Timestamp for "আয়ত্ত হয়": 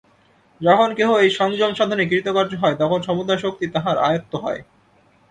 4.07-4.61